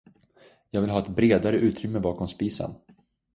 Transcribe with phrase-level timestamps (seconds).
[0.69, 2.75] Jag vill ha ett bredare utrymme bakom spisen.